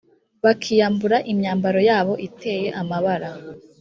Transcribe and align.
bakiyambura 0.43 1.17
imyambaro 1.31 1.79
yabo 1.89 2.13
iteye 2.27 2.67
amabara 2.81 3.29